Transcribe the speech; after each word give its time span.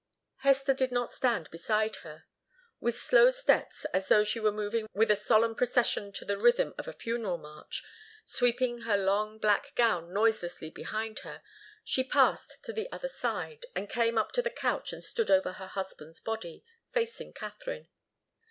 Hester 0.37 0.73
did 0.73 0.91
not 0.91 1.11
stand 1.11 1.47
beside 1.51 1.97
her. 1.97 2.23
With 2.79 2.97
slow 2.97 3.29
steps, 3.29 3.85
as 3.93 4.07
though 4.07 4.23
she 4.23 4.39
were 4.39 4.51
moving 4.51 4.87
with 4.95 5.11
a 5.11 5.15
solemn 5.15 5.53
procession 5.53 6.11
to 6.13 6.25
the 6.25 6.39
rhythm 6.39 6.73
of 6.79 6.87
a 6.87 6.93
funeral 6.93 7.37
march, 7.37 7.83
sweeping 8.25 8.79
her 8.79 8.97
long 8.97 9.37
black 9.37 9.75
gown 9.75 10.11
noiselessly 10.11 10.71
behind 10.71 11.19
her, 11.19 11.43
she 11.83 12.03
passed 12.03 12.63
to 12.63 12.73
the 12.73 12.91
other 12.91 13.07
side, 13.07 13.67
and 13.75 13.91
came 13.91 14.17
up 14.17 14.31
to 14.31 14.41
the 14.41 14.49
couch 14.49 14.91
and 14.91 15.03
stood 15.03 15.29
over 15.29 15.51
her 15.51 15.67
husband's 15.67 16.19
body, 16.19 16.65
facing 16.91 17.31
Katharine. 17.31 17.87